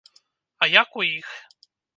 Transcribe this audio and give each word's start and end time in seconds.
А 0.65 0.69
як 0.81 0.97
у 1.03 1.05
іх? 1.11 1.29